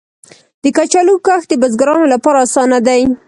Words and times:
د 0.63 0.65
کچالو 0.77 1.15
کښت 1.25 1.47
د 1.49 1.53
بزګرانو 1.61 2.05
لپاره 2.13 2.37
اسانه 2.45 2.77
دی. 2.87 3.01